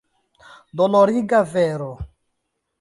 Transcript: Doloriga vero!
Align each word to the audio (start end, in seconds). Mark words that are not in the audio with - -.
Doloriga 0.79 1.43
vero! 1.53 1.91